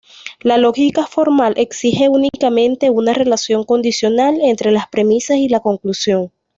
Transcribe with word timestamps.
La 0.39 0.57
lógica 0.57 1.05
formal 1.05 1.53
exige 1.57 2.09
únicamente 2.09 2.89
una 2.89 3.13
relación 3.13 3.65
condicional 3.65 4.39
entre 4.41 4.71
las 4.71 4.87
premisas 4.87 5.37
y 5.37 5.47
la 5.47 5.59
conclusión. 5.59 6.31